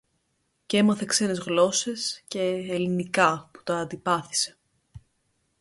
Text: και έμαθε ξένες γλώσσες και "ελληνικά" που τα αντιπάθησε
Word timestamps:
και 0.65 0.77
έμαθε 0.77 1.05
ξένες 1.05 1.39
γλώσσες 1.39 2.23
και 2.27 2.39
"ελληνικά" 2.41 3.49
που 3.53 3.63
τα 3.63 3.77
αντιπάθησε 3.77 4.57